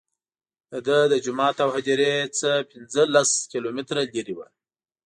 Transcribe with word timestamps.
دده 0.71 0.99
له 1.11 1.17
جومات 1.25 1.55
او 1.63 1.69
هدیرې 1.77 2.11
نه 2.39 2.51
پنځه 2.71 3.01
لس 3.15 3.31
کیلومتره 3.51 4.01
لرې 4.15 4.33
وه. 4.37 4.47